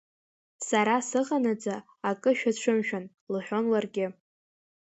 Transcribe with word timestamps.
Сара 0.67 0.95
сыҟанаҵы, 1.07 1.75
акы 2.09 2.31
шәацәымшәан,— 2.37 3.05
лҳәон 3.33 3.65
ларгьы. 3.71 4.07